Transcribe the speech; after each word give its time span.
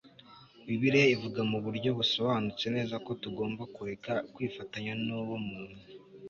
Bibiliya 0.65 1.07
ivuga 1.15 1.41
mu 1.51 1.57
buryo 1.65 1.89
busobanutse 1.97 2.65
neza 2.75 2.95
ko 3.05 3.11
tugomba 3.21 3.63
kureka 3.75 4.13
kwifatanya 4.33 4.91
n 5.05 5.07
uwo 5.21 5.37
muntu 5.47 5.79